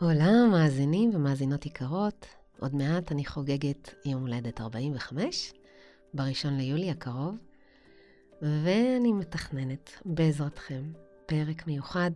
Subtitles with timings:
[0.00, 2.26] עולם מאזינים ומאזינות יקרות,
[2.60, 5.52] עוד מעט אני חוגגת יום הולדת 45,
[6.14, 7.38] בראשון ליולי הקרוב,
[8.42, 10.92] ואני מתכננת, בעזרתכם,
[11.26, 12.10] פרק מיוחד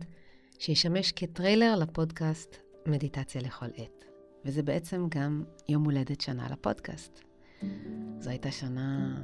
[0.59, 2.55] שישמש כטריילר לפודקאסט
[2.85, 4.05] מדיטציה לכל עת.
[4.45, 7.19] וזה בעצם גם יום הולדת שנה לפודקאסט.
[8.19, 9.21] זו הייתה שנה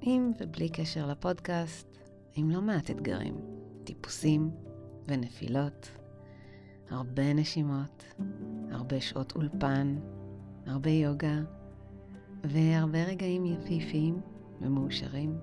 [0.00, 1.98] עם ובלי קשר לפודקאסט,
[2.34, 3.36] עם לא מעט אתגרים,
[3.84, 4.50] טיפוסים
[5.08, 6.01] ונפילות,
[6.92, 8.04] הרבה נשימות,
[8.70, 9.96] הרבה שעות אולפן,
[10.66, 11.40] הרבה יוגה
[12.44, 14.20] והרבה רגעים יפהפיים
[14.60, 15.38] ומאושרים.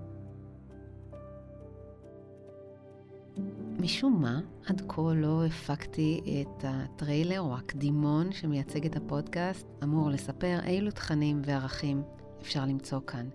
[3.80, 10.58] משום מה, עד כה לא הפקתי את הטריילר או הקדימון שמייצג את הפודקאסט, אמור לספר
[10.66, 12.02] אילו תכנים וערכים
[12.40, 13.28] אפשר למצוא כאן.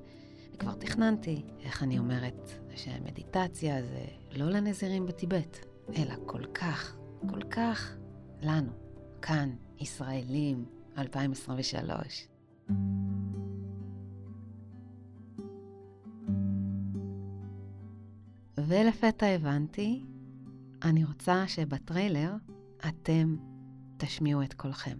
[0.53, 5.66] וכבר תכננתי איך אני אומרת שמדיטציה זה לא לנזירים בטיבט,
[5.97, 6.95] אלא כל כך,
[7.29, 7.95] כל כך
[8.45, 8.71] לנו,
[9.21, 10.65] כאן, ישראלים,
[10.97, 12.27] 2023.
[18.57, 20.03] ולפתע הבנתי,
[20.83, 22.33] אני רוצה שבטריילר
[22.88, 23.35] אתם
[23.97, 24.97] תשמיעו את קולכם.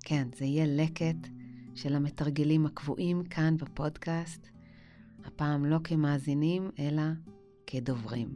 [0.00, 1.28] כן, זה יהיה לקט
[1.74, 4.48] של המתרגלים הקבועים כאן בפודקאסט,
[5.24, 7.02] הפעם לא כמאזינים, אלא
[7.66, 8.34] כדוברים.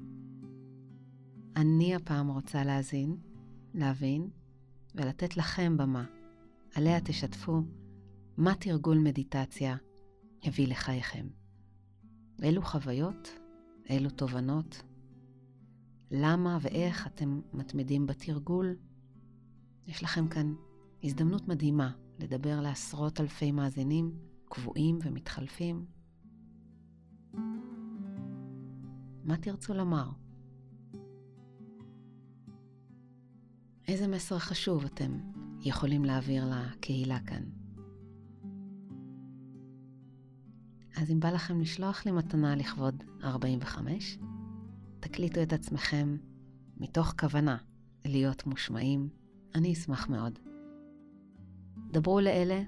[1.56, 3.16] אני הפעם רוצה להאזין,
[3.78, 4.30] להבין
[4.94, 6.04] ולתת לכם במה.
[6.74, 7.62] עליה תשתפו
[8.36, 9.76] מה תרגול מדיטציה
[10.42, 11.26] הביא לחייכם.
[12.42, 13.28] אילו חוויות,
[13.88, 14.82] אילו תובנות,
[16.10, 18.76] למה ואיך אתם מתמידים בתרגול.
[19.86, 20.54] יש לכם כאן
[21.04, 24.12] הזדמנות מדהימה לדבר לעשרות אלפי מאזינים
[24.44, 25.84] קבועים ומתחלפים.
[29.24, 30.10] מה תרצו לומר?
[33.88, 35.18] איזה מסר חשוב אתם
[35.60, 37.42] יכולים להעביר לקהילה כאן?
[40.96, 44.18] אז אם בא לכם לשלוח לי מתנה לכבוד 45,
[45.00, 46.16] תקליטו את עצמכם
[46.76, 47.56] מתוך כוונה
[48.04, 49.08] להיות מושמעים,
[49.54, 50.38] אני אשמח מאוד.
[51.90, 52.62] דברו לאלה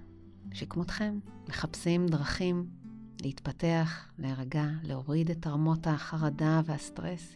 [0.52, 1.18] שכמותכם
[1.48, 2.70] מחפשים דרכים
[3.22, 7.34] להתפתח, להירגע, להוריד את רמות החרדה והסטרס,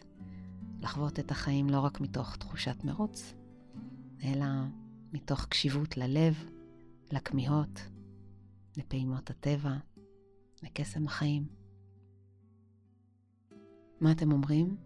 [0.81, 3.33] לחוות את החיים לא רק מתוך תחושת מרוץ,
[4.23, 4.45] אלא
[5.13, 6.45] מתוך קשיבות ללב,
[7.11, 7.81] לכמיהות,
[8.77, 9.73] לפעימות הטבע,
[10.63, 11.47] לקסם החיים.
[14.01, 14.77] מה אתם אומרים?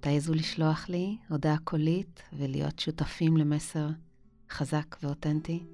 [0.00, 3.88] תעזו לשלוח לי הודעה קולית ולהיות שותפים למסר
[4.50, 5.66] חזק ואותנטי.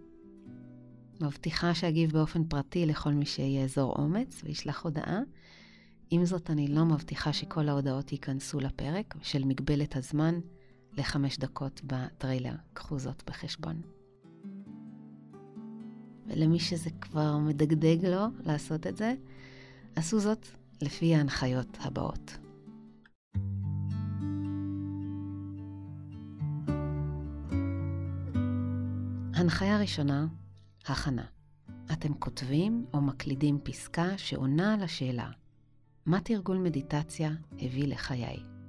[1.21, 5.21] מבטיחה שאגיב באופן פרטי לכל מי שיאזור אומץ וישלח הודעה.
[6.11, 10.41] עם זאת, אני לא מבטיחה שכל ההודעות ייכנסו לפרק של מגבלת הזמן
[10.99, 12.55] לחמש דקות בטריילר.
[12.73, 13.81] קחו זאת בחשבון.
[16.27, 19.15] ולמי שזה כבר מדגדג לו לעשות את זה,
[19.97, 20.47] עשו זאת
[20.83, 22.37] לפי ההנחיות הבאות.
[29.35, 30.27] הנחיה ראשונה,
[30.87, 31.25] הכנה.
[31.93, 35.31] אתם כותבים או מקלידים פסקה שעונה על השאלה
[36.07, 38.60] מה תרגול מדיטציה הביא לחיי?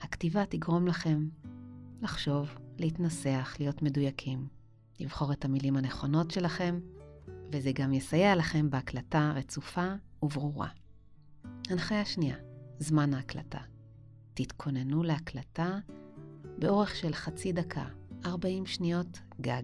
[0.00, 1.28] הכתיבה תגרום לכם
[2.02, 2.48] לחשוב,
[2.78, 4.48] להתנסח, להיות מדויקים,
[5.00, 6.80] לבחור את המילים הנכונות שלכם,
[7.52, 9.92] וזה גם יסייע לכם בהקלטה רצופה
[10.22, 10.68] וברורה.
[11.70, 12.36] הנחיה שנייה,
[12.78, 13.60] זמן ההקלטה.
[14.34, 15.78] תתכוננו להקלטה
[16.58, 17.84] באורך של חצי דקה,
[18.26, 19.62] 40 שניות גג.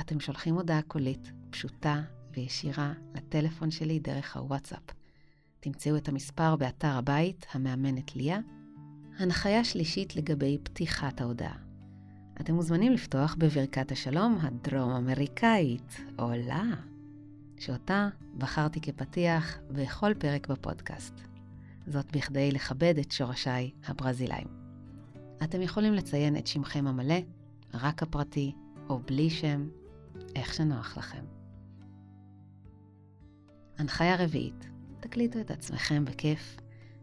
[0.00, 4.82] אתם שולחים הודעה קולית, פשוטה וישירה, לטלפון שלי דרך הוואטסאפ.
[5.60, 8.38] תמצאו את המספר באתר הבית, המאמנת ליה.
[9.20, 11.56] הנחיה שלישית לגבי פתיחת ההודעה.
[12.40, 16.64] אתם מוזמנים לפתוח בברכת השלום הדרום-אמריקאית, עולה,
[17.58, 21.14] שאותה בחרתי כפתיח בכל פרק בפודקאסט.
[21.86, 24.46] זאת בכדי לכבד את שורשיי הברזילאים.
[25.42, 27.20] אתם יכולים לציין את שמכם המלא,
[27.74, 28.52] רק הפרטי,
[28.88, 29.68] או בלי שם,
[30.36, 31.24] איך שנוח לכם.
[33.78, 34.68] הנחיה רביעית,
[35.00, 36.56] תקליטו את עצמכם בכיף,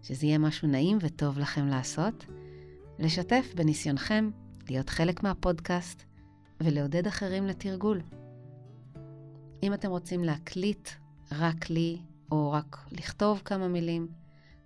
[0.07, 2.25] שזה יהיה משהו נעים וטוב לכם לעשות,
[2.99, 4.29] לשתף בניסיונכם
[4.69, 6.03] להיות חלק מהפודקאסט
[6.61, 8.01] ולעודד אחרים לתרגול.
[9.63, 10.89] אם אתם רוצים להקליט
[11.31, 12.01] רק לי,
[12.31, 14.07] או רק לכתוב כמה מילים,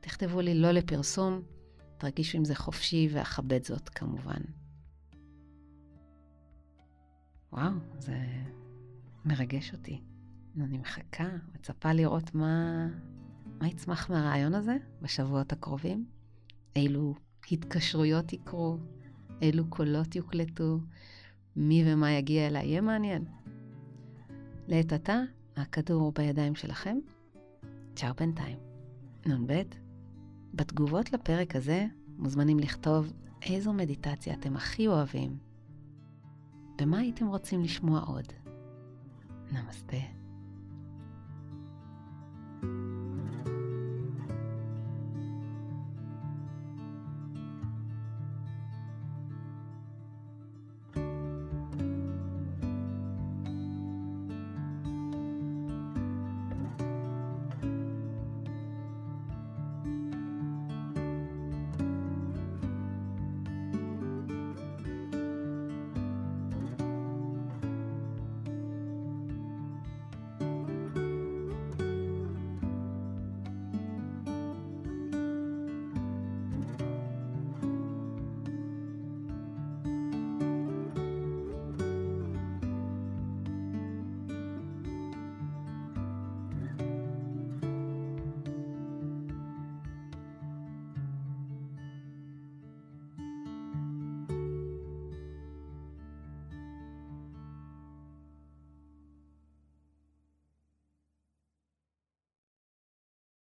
[0.02, 1.42] תכתבו לי לא לפרסום,
[1.98, 4.42] תרגישו עם זה חופשי ואכבד זאת כמובן.
[7.54, 8.18] וואו, זה
[9.26, 10.02] מרגש אותי.
[10.62, 12.88] אני מחכה, מצפה לראות מה,
[13.62, 16.06] מה יצמח מהרעיון הזה בשבועות הקרובים,
[16.76, 17.16] אילו
[17.52, 18.78] התקשרויות יקרו,
[19.42, 20.80] אילו קולות יוקלטו,
[21.56, 23.26] מי ומה יגיע אליי, יהיה מעניין.
[24.68, 25.22] לעת עתה,
[25.56, 26.98] הכדור בידיים שלכם.
[27.96, 28.58] צ'או בינתיים.
[29.26, 29.62] נ"ב,
[30.54, 31.86] בתגובות לפרק הזה
[32.18, 35.38] מוזמנים לכתוב איזו מדיטציה אתם הכי אוהבים,
[36.82, 38.26] ומה הייתם רוצים לשמוע עוד.
[39.52, 40.21] נמסטה.